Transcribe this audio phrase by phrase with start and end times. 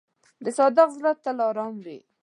[0.43, 1.99] د صادق زړه تل آرام وي.